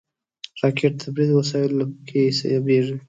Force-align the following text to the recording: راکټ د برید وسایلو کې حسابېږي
راکټ 0.61 0.93
د 1.01 1.03
برید 1.15 1.31
وسایلو 1.39 1.85
کې 2.07 2.19
حسابېږي 2.29 2.95